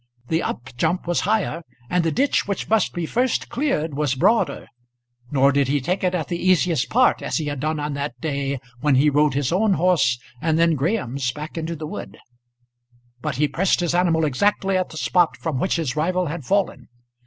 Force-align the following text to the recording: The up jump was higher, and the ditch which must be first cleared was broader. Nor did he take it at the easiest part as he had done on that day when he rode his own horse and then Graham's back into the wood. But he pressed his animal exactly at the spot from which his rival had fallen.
The 0.29 0.41
up 0.41 0.75
jump 0.77 1.05
was 1.05 1.19
higher, 1.29 1.61
and 1.87 2.03
the 2.03 2.11
ditch 2.11 2.47
which 2.47 2.67
must 2.67 2.91
be 2.91 3.05
first 3.05 3.49
cleared 3.49 3.93
was 3.93 4.15
broader. 4.15 4.65
Nor 5.29 5.51
did 5.51 5.67
he 5.67 5.79
take 5.79 6.03
it 6.03 6.15
at 6.15 6.27
the 6.27 6.39
easiest 6.43 6.89
part 6.89 7.21
as 7.21 7.37
he 7.37 7.45
had 7.45 7.59
done 7.59 7.79
on 7.79 7.93
that 7.93 8.19
day 8.19 8.59
when 8.79 8.95
he 8.95 9.11
rode 9.11 9.35
his 9.35 9.51
own 9.51 9.73
horse 9.73 10.19
and 10.41 10.57
then 10.57 10.73
Graham's 10.73 11.31
back 11.31 11.55
into 11.55 11.75
the 11.75 11.85
wood. 11.85 12.17
But 13.21 13.35
he 13.35 13.47
pressed 13.47 13.79
his 13.81 13.93
animal 13.93 14.25
exactly 14.25 14.75
at 14.75 14.89
the 14.89 14.97
spot 14.97 15.37
from 15.37 15.59
which 15.59 15.75
his 15.75 15.95
rival 15.95 16.25
had 16.25 16.45
fallen. 16.45 16.87